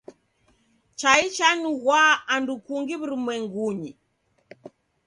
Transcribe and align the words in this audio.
Chai 0.99 1.23
chanyughwa 1.35 1.99
andu 2.33 2.53
kungi 2.65 2.93
w'urumwengunyi. 2.99 3.91